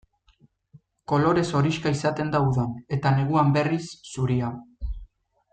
[1.11, 3.83] Kolorez horixka izaten da udan, eta neguan, berriz,
[4.15, 4.55] zuria.